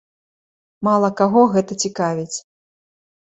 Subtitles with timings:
[0.87, 2.37] Мала каго гэта цікавіць.